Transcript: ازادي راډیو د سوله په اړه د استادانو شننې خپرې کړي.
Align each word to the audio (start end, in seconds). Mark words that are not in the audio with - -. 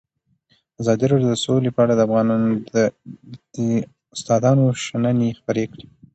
ازادي 0.81 1.05
راډیو 1.11 1.31
د 1.33 1.35
سوله 1.43 1.69
په 1.75 1.81
اړه 1.83 1.93
د 1.97 2.01
استادانو 4.15 4.65
شننې 4.85 5.29
خپرې 5.39 5.65
کړي. 5.71 5.85